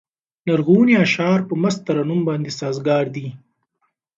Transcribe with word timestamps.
لرغوني 0.47 0.93
اشعار 1.05 1.39
په 1.49 1.53
مست 1.61 1.79
ترنم 1.87 2.19
باندې 2.29 2.51
سازګار 2.59 3.05
دي. 3.15 3.27